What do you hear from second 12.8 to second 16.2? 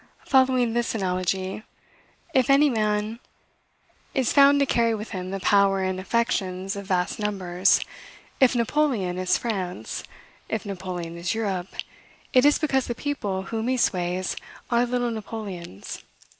the people whom he sways are little Napoleons.